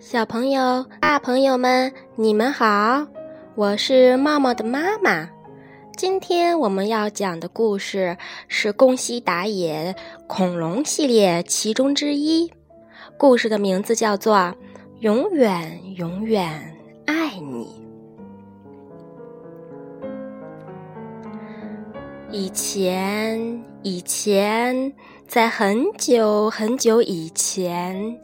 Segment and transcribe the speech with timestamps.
[0.00, 3.06] 小朋友、大朋友们，你们好！
[3.54, 5.28] 我是茂茂的妈妈。
[5.94, 8.16] 今天我们要讲的故事
[8.48, 9.94] 是宫西达也
[10.26, 12.50] 恐龙系列其中之一。
[13.18, 14.36] 故事的名字叫做
[15.00, 16.48] 《永远永远
[17.04, 17.84] 爱你》。
[22.30, 24.94] 以前，以前，
[25.28, 28.18] 在很久很久以前。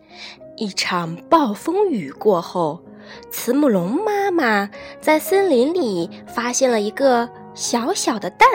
[0.57, 2.83] 一场暴风雨过后，
[3.31, 4.71] 慈母龙妈妈
[5.01, 8.49] 在森林里发现了一个小小的蛋。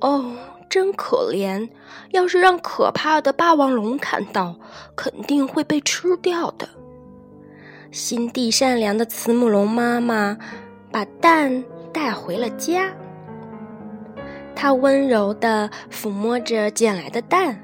[0.00, 0.34] 哦，
[0.68, 1.68] 真可怜！
[2.12, 4.56] 要是让可怕的霸王龙看到，
[4.96, 6.68] 肯定会被吃掉的。
[7.90, 10.38] 心地善良的慈母龙妈妈
[10.92, 12.90] 把蛋带回了家，
[14.54, 17.60] 她温柔地抚摸着捡来的蛋。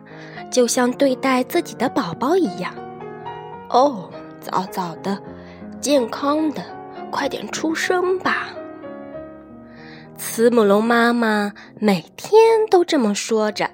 [0.50, 2.72] 就像对待自己的宝宝一样，
[3.68, 5.20] 哦，早早的，
[5.80, 6.62] 健康的，
[7.10, 8.48] 快点出生吧！
[10.16, 13.68] 慈母龙妈妈每天都这么说着，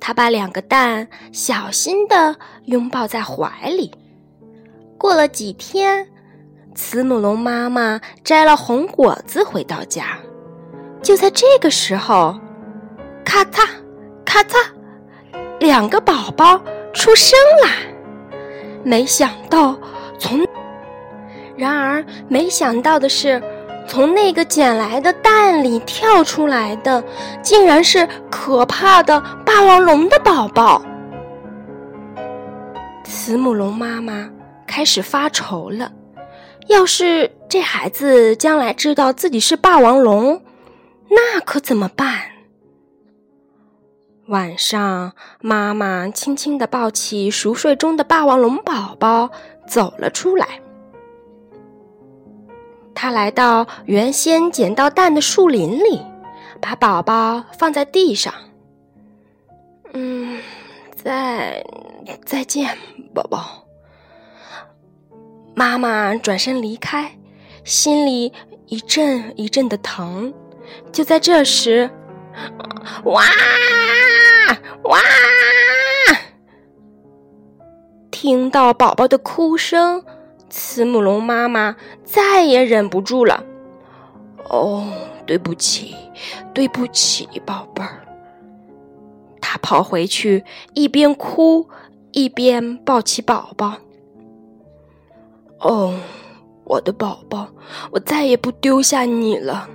[0.00, 2.34] 她把两个蛋小心的
[2.64, 3.92] 拥抱在怀里。
[4.98, 6.06] 过了几天，
[6.74, 10.18] 慈母龙妈妈摘了红果子回到家，
[11.00, 12.40] 就在这个时候，
[13.24, 13.68] 咔嚓，
[14.24, 14.56] 咔嚓。
[15.62, 16.60] 两个宝宝
[16.92, 17.70] 出生啦！
[18.82, 19.78] 没想到，
[20.18, 20.44] 从
[21.56, 23.40] 然而没想到的是，
[23.86, 27.02] 从那个捡来的蛋里跳出来的，
[27.42, 30.82] 竟然是可怕的霸王龙的宝宝。
[33.04, 34.28] 慈母龙妈妈
[34.66, 35.92] 开始发愁了：
[36.66, 40.42] 要是这孩子将来知道自己是霸王龙，
[41.08, 42.18] 那可怎么办？
[44.28, 49.30] 晚上，妈妈轻轻地抱起熟睡中的霸王龙宝宝，
[49.66, 50.60] 走了出来。
[52.94, 56.00] 她来到原先捡到蛋的树林里，
[56.60, 58.32] 把宝宝放在地上。
[59.92, 60.40] 嗯，
[60.94, 61.64] 再
[62.24, 62.78] 再见，
[63.12, 63.66] 宝宝。
[65.54, 67.18] 妈妈转身离开，
[67.64, 68.32] 心里
[68.66, 70.32] 一阵一阵的疼。
[70.92, 71.90] 就在这时，
[73.04, 73.20] 哇！
[74.84, 74.98] 哇！
[78.10, 80.04] 听到宝宝的哭声，
[80.48, 83.44] 慈母龙妈妈再也忍不住了。
[84.48, 84.92] 哦，
[85.26, 85.96] 对不起，
[86.54, 88.06] 对不起，宝贝儿。
[89.40, 91.68] 她跑回去，一边哭
[92.12, 93.74] 一边抱起宝宝。
[95.58, 95.94] 哦，
[96.64, 97.48] 我的宝宝，
[97.90, 99.68] 我再也不丢下你了。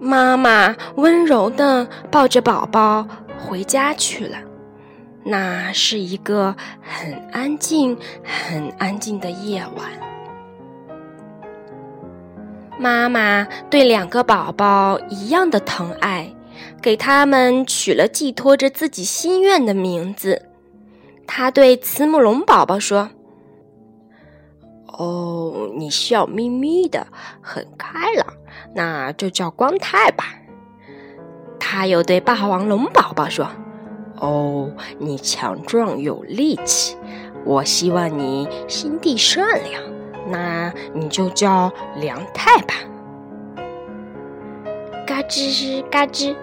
[0.00, 3.06] 妈妈温柔的抱着宝宝。
[3.38, 4.36] 回家去了。
[5.24, 9.90] 那是一个很安静、很安静的夜晚。
[12.78, 16.34] 妈妈对两个宝宝一样的疼爱，
[16.80, 20.48] 给他们取了寄托着自己心愿的名字。
[21.26, 23.10] 她对慈母龙宝宝说
[24.86, 27.06] ：“哦，你笑眯眯的，
[27.42, 28.26] 很开朗，
[28.74, 30.24] 那就叫光太吧。”
[31.58, 33.48] 他又对霸王龙宝宝说
[34.20, 36.96] ：“哦，你强壮有力气，
[37.44, 39.82] 我希望你心地善良，
[40.30, 42.74] 那你就叫梁太吧。”
[45.06, 46.34] 嘎吱嘎吱，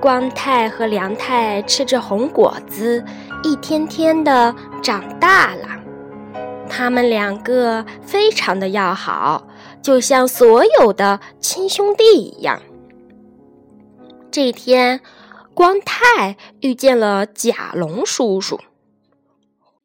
[0.00, 3.04] 光太和梁太吃着红果子，
[3.44, 5.68] 一天天的长大了。
[6.68, 9.46] 他们两个非常的要好，
[9.82, 12.60] 就像所有的亲兄弟一样。
[14.32, 15.02] 这天，
[15.52, 18.58] 光太遇见了甲龙叔叔。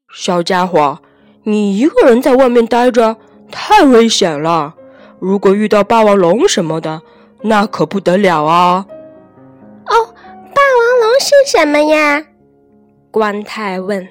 [0.10, 1.00] 小家伙，
[1.44, 3.18] 你一个人在外面待着，
[3.52, 4.76] 太危险了。
[5.20, 7.02] 如果遇到霸王龙什么的，
[7.42, 8.86] 那可不得了啊！
[9.86, 12.26] 哦，霸王龙是什么呀？
[13.12, 14.08] 光太问。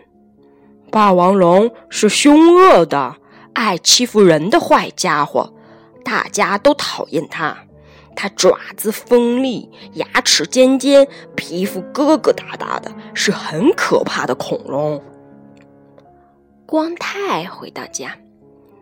[0.91, 3.17] 霸王龙是凶恶的、
[3.55, 5.55] 爱欺负人的坏家伙，
[6.05, 7.57] 大家都讨厌它。
[8.17, 15.01] 它爪子锋利，牙齿尖尖，皮肤疙疙瘩瘩的，是很可怕的恐龙。
[16.65, 18.17] 光太回到家，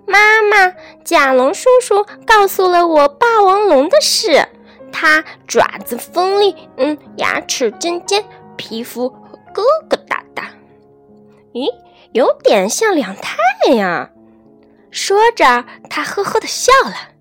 [0.06, 0.72] 妈妈，
[1.04, 4.48] 甲龙叔叔告诉了我霸王龙的事。
[4.92, 8.24] 它爪子锋利，嗯，牙齿尖尖，
[8.56, 9.10] 皮肤
[9.52, 10.44] 疙疙瘩瘩。
[11.52, 11.68] 咦，
[12.12, 13.36] 有点像两太
[13.74, 14.12] 呀。
[14.92, 17.13] 说着，他呵呵的笑了。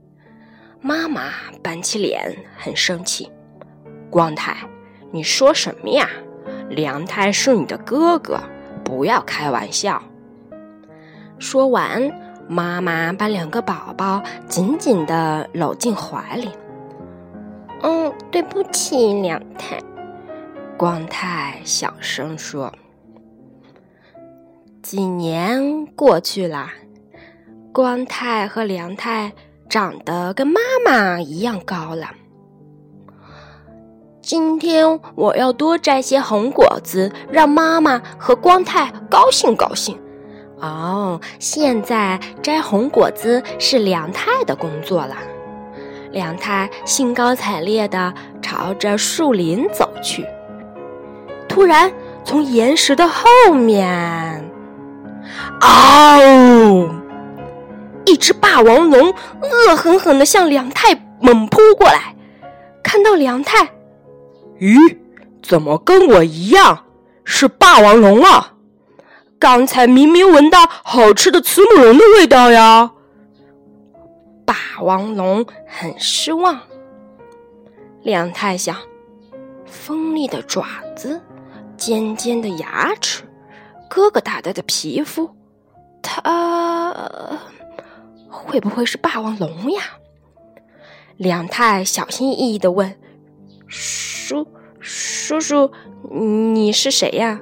[0.86, 1.32] 妈妈
[1.64, 3.32] 板起脸，很生气。
[4.10, 4.68] 光太，
[5.12, 6.10] 你说什么呀？
[6.70, 8.38] 梁太是你的哥哥，
[8.84, 10.04] 不要开玩笑。
[11.40, 12.12] 说完，
[12.50, 16.50] 妈妈把两个宝宝紧紧地搂进怀里。
[17.82, 19.80] 嗯，对不起，梁太。
[20.78, 22.74] 光太小声说。
[24.82, 26.70] 几年过去了，
[27.72, 29.32] 光太和梁太
[29.74, 32.12] 长得跟妈妈一样高了。
[34.22, 40.00] 今天我要多摘些红果子，让妈妈和光太高兴高兴。
[40.60, 45.18] 哦，现在摘红果子是梁太的工作了。
[46.12, 50.24] 梁太兴高采烈地朝着树林走去。
[51.50, 51.92] 突然，
[52.24, 54.48] 从岩石的后面，
[55.62, 57.03] 嗷！
[58.06, 62.16] 一只霸王龙恶狠狠地向梁太猛扑过来。
[62.84, 63.66] 看到梁太。
[64.60, 64.98] 咦，
[65.42, 66.86] 怎么跟我一样
[67.24, 68.54] 是霸王龙啊？
[69.40, 72.92] 刚才明明闻到好吃的慈母龙的味道呀！
[74.46, 76.60] 霸王龙很失望。
[78.04, 78.78] 梁太想，
[79.66, 80.66] 锋利的爪
[80.96, 81.22] 子，
[81.76, 83.24] 尖尖的牙齿，
[83.90, 85.30] 疙疙瘩瘩的皮肤，
[86.02, 86.22] 它
[88.54, 89.82] 会不会是霸王龙呀？
[91.18, 92.96] 梁太小心翼翼的问。
[93.68, 94.48] 叔，
[94.80, 95.72] 叔叔，
[96.12, 97.40] 你是谁呀？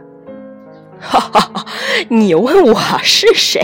[1.02, 1.66] 哈哈哈！
[2.08, 3.62] 你问我是谁？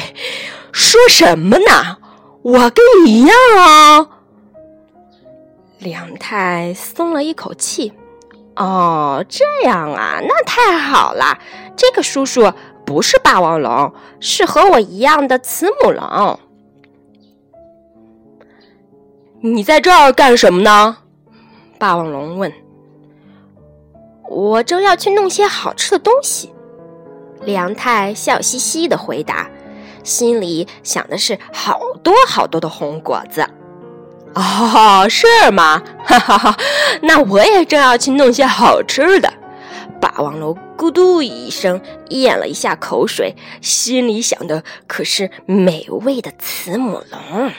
[0.74, 2.00] 说什么呢？
[2.42, 4.10] 我跟你一样啊！
[5.80, 7.94] 梁太松了一口气。
[8.58, 11.40] 哦，这样啊，那太好了。
[11.78, 12.52] 这个叔叔
[12.86, 16.38] 不是霸王龙，是和我一样的慈母龙。
[19.42, 20.98] 你在这儿干什么呢？
[21.78, 22.52] 霸王龙问
[24.30, 26.52] ：“我正要去弄些好吃的东西。”
[27.46, 29.48] 梁太笑嘻嘻的回答，
[30.04, 33.48] 心里想的是好多好多的红果子。
[34.34, 35.84] 哦，是吗？
[36.04, 36.58] 哈哈哈！
[37.04, 39.32] 那我也正要去弄些好吃的。
[40.02, 41.80] 霸王龙咕嘟一声
[42.10, 47.52] 咽了一下口水，心里想的可是美味的慈母龙。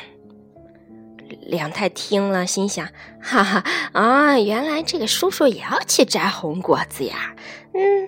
[1.49, 2.87] 梁太听了，心想
[3.23, 7.35] ：“哈哈啊，原来这个叔叔也要去摘红果子呀！”
[7.73, 8.07] 嗯，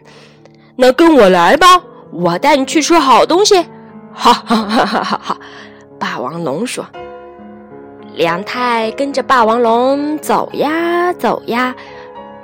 [0.76, 1.82] 那跟我来吧，
[2.12, 3.62] 我带你去吃好东西。
[4.12, 5.40] 哈哈哈哈哈！
[5.98, 6.84] 霸王龙说。
[8.14, 11.75] 梁太跟着霸王龙走呀走呀，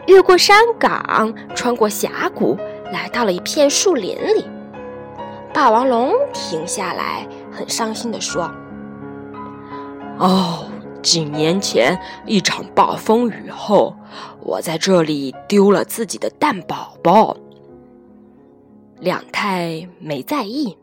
[0.07, 2.57] 越过山岗，穿过峡谷，
[2.91, 4.47] 来到了一片树林里。
[5.53, 8.51] 霸王龙停下来，很伤心的说
[10.17, 10.66] ：“哦。”
[11.07, 13.95] 几年前一场暴风雨后，
[14.43, 17.37] 我在这里丢了自己的蛋宝宝。
[18.99, 20.77] 两太没在意。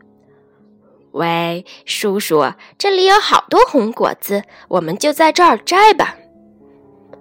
[1.10, 2.42] 喂，叔叔，
[2.78, 6.16] 这里有好多红果子，我们就在这儿摘吧。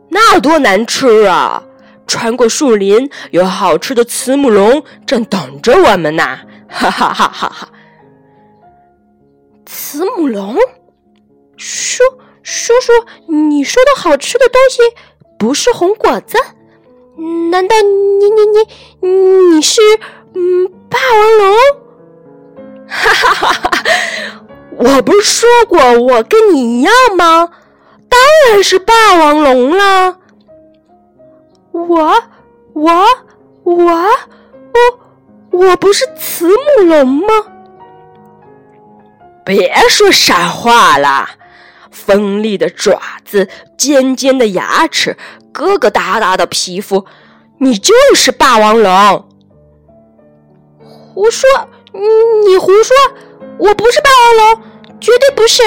[0.08, 1.62] 那多难吃啊！
[2.08, 6.40] 穿过树林，有好吃的慈母龙正等着我们呢！
[6.70, 7.70] 哈哈哈哈哈！
[9.66, 10.56] 慈母龙，
[11.58, 12.02] 叔。
[12.44, 12.92] 叔叔，
[13.28, 14.82] 你说的好吃的东西
[15.40, 16.38] 不是红果子？
[17.50, 18.42] 难道你你
[19.02, 19.82] 你你是
[20.34, 21.56] 嗯霸王龙？
[22.88, 24.46] 哈哈哈哈！
[24.78, 27.50] 我不是说过我跟你一样吗？
[28.10, 28.20] 当
[28.50, 30.18] 然是霸王龙了。
[31.72, 32.14] 我
[32.74, 33.06] 我
[33.64, 34.10] 我我
[35.52, 37.28] 我不是慈母龙吗？
[39.46, 41.30] 别说傻话了。
[41.94, 43.48] 锋利的爪子，
[43.78, 45.16] 尖尖的牙齿，
[45.54, 47.06] 疙疙瘩瘩的皮肤，
[47.60, 49.30] 你就是霸王龙！
[50.80, 51.48] 胡说！
[51.94, 52.96] 你胡说！
[53.60, 54.64] 我不是霸王龙，
[55.00, 55.62] 绝对不是！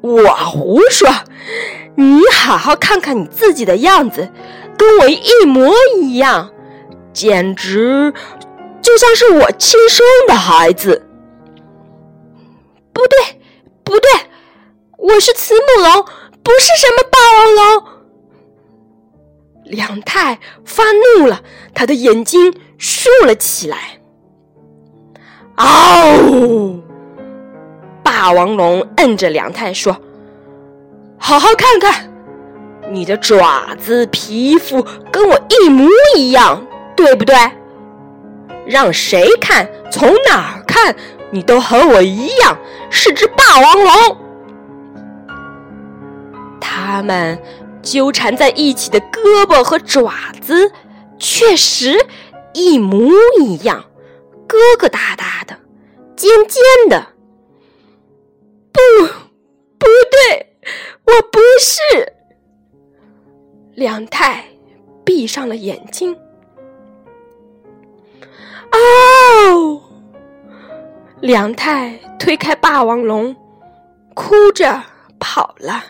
[0.00, 1.08] 我胡说！
[1.94, 4.28] 你好好看看你自己的样子，
[4.76, 6.50] 跟我一模一样，
[7.12, 8.12] 简直
[8.82, 11.06] 就像是我亲生的孩子！
[12.92, 13.40] 不对，
[13.84, 14.10] 不对！
[15.02, 16.04] 我是慈母龙，
[16.44, 17.84] 不是什么霸王龙。
[19.64, 21.42] 梁太发怒了，
[21.74, 23.98] 他的眼睛竖了起来。
[25.56, 26.80] 嗷！
[28.04, 29.96] 霸王龙摁着梁太说
[31.18, 32.08] ：“好好看看，
[32.88, 37.34] 你的爪子、皮肤跟我一模一样，对不对？
[38.64, 40.94] 让谁看，从哪儿看，
[41.32, 42.56] 你都和我一样，
[42.88, 44.18] 是只霸王龙。”
[46.84, 47.40] 他们
[47.80, 50.70] 纠缠在一起的胳膊和爪子，
[51.16, 51.96] 确实
[52.52, 53.08] 一模
[53.40, 53.84] 一样，
[54.48, 55.56] 疙疙瘩瘩的，
[56.16, 57.06] 尖尖的。
[58.72, 59.06] 不，
[59.78, 60.56] 不对，
[61.04, 62.12] 我不是。
[63.74, 64.44] 梁太
[65.04, 66.16] 闭上了眼睛。
[68.72, 69.80] 哦！
[71.20, 73.34] 梁太推开霸王龙，
[74.14, 74.82] 哭着
[75.20, 75.82] 跑了，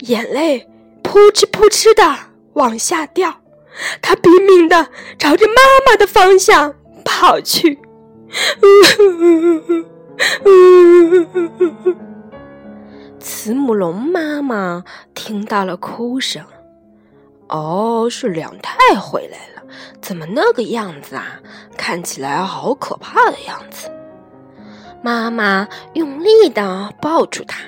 [0.00, 0.68] 眼泪
[1.02, 2.16] 扑哧扑哧的
[2.54, 3.40] 往下掉。
[4.00, 4.88] 他拼命的
[5.18, 5.54] 朝着妈
[5.86, 6.74] 妈的方向
[7.04, 7.78] 跑去。
[13.20, 14.84] 慈母龙妈妈
[15.14, 16.42] 听到了哭声，
[17.48, 19.62] 哦，是两太回来了，
[20.00, 21.40] 怎么那个样子啊？
[21.76, 23.90] 看起来好可怕的样子。
[25.02, 27.58] 妈妈用力的抱住他，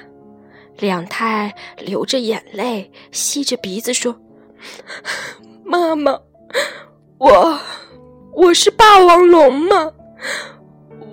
[0.78, 4.14] 梁太流着眼泪，吸着鼻子说
[5.64, 6.20] ：“妈妈，
[7.18, 7.58] 我
[8.32, 9.90] 我是霸王龙吗？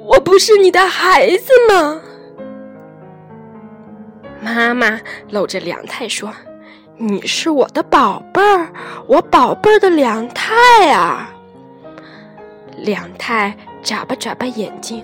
[0.05, 1.99] 我不是你的孩子吗？”
[4.39, 6.31] 妈妈搂着梁太说
[6.97, 8.71] ：“你是我的宝贝儿，
[9.07, 11.33] 我宝贝儿的梁太啊！”
[12.77, 15.03] 梁太眨巴眨巴眼睛。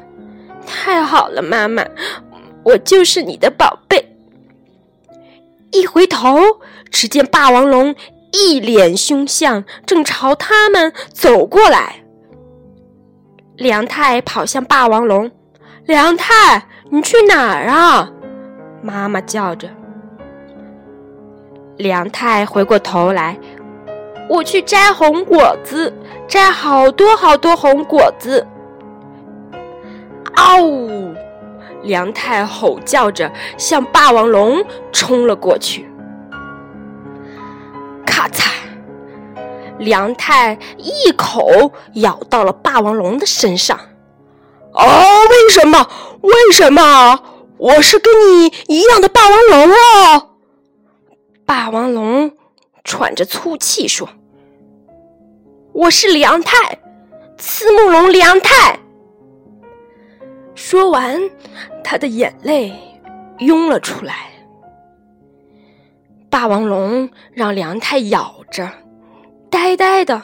[0.67, 1.83] 太好了，妈妈，
[2.63, 4.00] 我就是你的宝贝。
[5.71, 6.37] 一回头，
[6.89, 7.95] 只见霸王龙
[8.33, 12.03] 一脸凶相，正朝他们走过来。
[13.55, 15.31] 梁太跑向霸王龙
[15.85, 18.09] ：“梁太，你去哪儿啊？”
[18.83, 19.69] 妈妈叫着。
[21.77, 23.37] 梁太回过头来
[24.29, 25.93] ：“我去摘红果子，
[26.27, 28.45] 摘好多好多红果子。”
[30.35, 30.61] 嗷！
[30.63, 31.13] 呜！
[31.83, 35.89] 梁太吼叫着向霸王龙冲了过去。
[38.05, 38.51] 咔嚓！
[39.77, 43.79] 梁太一口咬到了霸王龙的身上。
[44.73, 44.83] 哦，
[45.29, 45.87] 为什么？
[46.21, 47.23] 为什么？
[47.57, 50.29] 我是跟你一样的霸王龙哦！
[51.45, 52.31] 霸王龙
[52.83, 54.09] 喘着粗气说
[55.73, 56.79] ：“我是梁太，
[57.37, 58.79] 慈母龙梁太。”
[60.55, 61.19] 说完，
[61.83, 62.73] 他的眼泪
[63.39, 64.29] 涌了出来。
[66.29, 68.69] 霸王龙让梁太咬着，
[69.49, 70.21] 呆呆的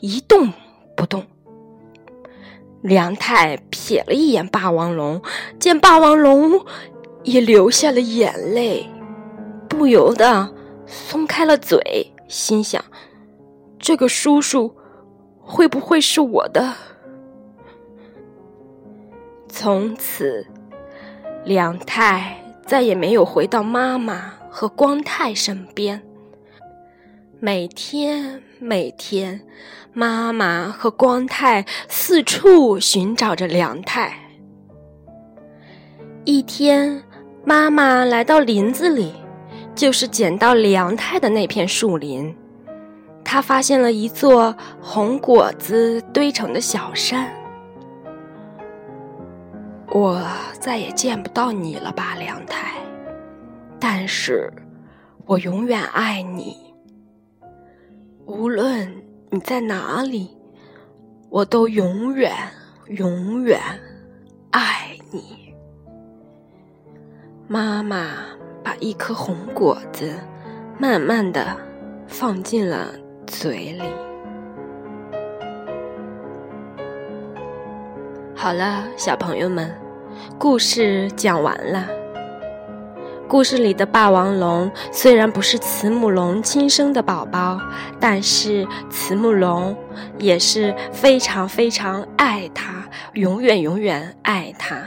[0.00, 0.52] 一动
[0.96, 1.24] 不动。
[2.80, 5.22] 梁太瞥了一眼霸王龙，
[5.58, 6.64] 见霸王龙
[7.22, 8.88] 也流下了眼泪，
[9.68, 10.52] 不由得
[10.86, 12.82] 松开了嘴，心想：
[13.78, 14.74] 这个叔叔
[15.38, 16.72] 会不会是我的？
[19.54, 20.46] 从此，
[21.44, 26.02] 梁太再也没有回到妈妈和光太身边。
[27.38, 29.42] 每天，每天，
[29.92, 34.14] 妈妈和光太四处寻找着梁太。
[36.24, 37.02] 一天，
[37.44, 39.12] 妈妈来到林子里，
[39.74, 42.34] 就是捡到梁太的那片树林，
[43.22, 47.30] 她发现了一座红果子堆成的小山。
[49.94, 50.26] 我
[50.58, 52.72] 再也见不到你了吧，梁太。
[53.78, 54.50] 但是，
[55.26, 56.56] 我永远爱你。
[58.24, 58.90] 无论
[59.28, 60.34] 你在哪里，
[61.28, 62.32] 我都永远、
[62.86, 63.60] 永远
[64.50, 65.54] 爱你。
[67.46, 68.14] 妈妈
[68.64, 70.14] 把一颗红果子
[70.78, 71.54] 慢慢的
[72.06, 72.94] 放进了
[73.26, 73.82] 嘴里。
[78.34, 79.81] 好了，小朋友们。
[80.38, 81.88] 故事讲完了。
[83.28, 87.58] 故事里的霸王龙虽然不是慈母龙亲生的宝宝，
[87.98, 89.74] 但是慈母龙
[90.18, 94.82] 也是非常非常爱它，永远永远爱它。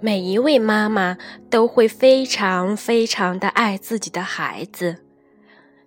[0.00, 1.16] 每一位妈妈
[1.50, 4.98] 都会非常非常的爱自己的孩子。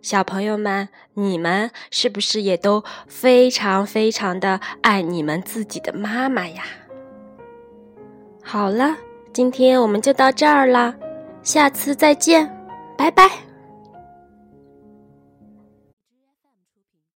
[0.01, 6.63] 小朋友们，你们是不是也都非常非常的爱你们自己的妈妈呀？
[8.43, 8.95] 好了，
[9.33, 10.93] 今天我们就到这儿啦，
[11.43, 12.49] 下次再见，
[12.97, 13.50] 拜拜。